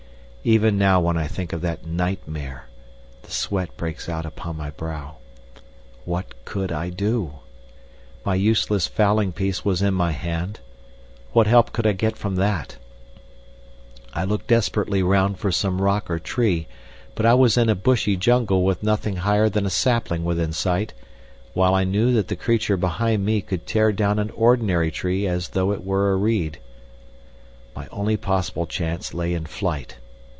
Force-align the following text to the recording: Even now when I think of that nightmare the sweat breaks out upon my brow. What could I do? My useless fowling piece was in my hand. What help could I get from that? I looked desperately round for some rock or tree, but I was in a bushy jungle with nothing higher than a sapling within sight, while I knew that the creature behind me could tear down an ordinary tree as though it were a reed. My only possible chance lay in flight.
Even 0.43 0.75
now 0.75 0.99
when 0.99 1.17
I 1.17 1.27
think 1.27 1.53
of 1.53 1.61
that 1.61 1.85
nightmare 1.85 2.65
the 3.21 3.29
sweat 3.29 3.77
breaks 3.77 4.09
out 4.09 4.25
upon 4.25 4.57
my 4.57 4.71
brow. 4.71 5.17
What 6.03 6.45
could 6.45 6.71
I 6.71 6.89
do? 6.89 7.33
My 8.25 8.33
useless 8.33 8.87
fowling 8.87 9.33
piece 9.33 9.63
was 9.63 9.83
in 9.83 9.93
my 9.93 10.13
hand. 10.13 10.59
What 11.31 11.45
help 11.45 11.71
could 11.71 11.85
I 11.85 11.91
get 11.91 12.17
from 12.17 12.37
that? 12.37 12.77
I 14.15 14.23
looked 14.23 14.47
desperately 14.47 15.03
round 15.03 15.37
for 15.37 15.51
some 15.51 15.79
rock 15.79 16.09
or 16.09 16.17
tree, 16.17 16.65
but 17.13 17.23
I 17.27 17.35
was 17.35 17.55
in 17.55 17.69
a 17.69 17.75
bushy 17.75 18.17
jungle 18.17 18.63
with 18.63 18.81
nothing 18.81 19.17
higher 19.17 19.47
than 19.47 19.67
a 19.67 19.69
sapling 19.69 20.23
within 20.23 20.53
sight, 20.53 20.91
while 21.53 21.75
I 21.75 21.83
knew 21.83 22.13
that 22.13 22.29
the 22.29 22.35
creature 22.35 22.77
behind 22.77 23.23
me 23.23 23.41
could 23.41 23.67
tear 23.67 23.91
down 23.91 24.17
an 24.17 24.31
ordinary 24.31 24.89
tree 24.89 25.27
as 25.27 25.49
though 25.49 25.71
it 25.71 25.85
were 25.85 26.11
a 26.11 26.15
reed. 26.15 26.57
My 27.75 27.87
only 27.91 28.17
possible 28.17 28.65
chance 28.65 29.13
lay 29.13 29.35
in 29.35 29.45
flight. 29.45 29.97